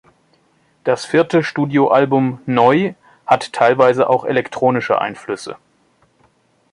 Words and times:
Das 0.83 1.05
vierte 1.05 1.43
Studioalbum 1.43 2.39
"Neu" 2.47 2.95
hat 3.27 3.53
teilweise 3.53 4.09
auch 4.09 4.25
elektronische 4.25 4.99
Einflüsse. 4.99 5.57